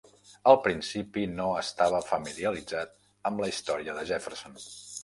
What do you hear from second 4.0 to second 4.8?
de Jefferson.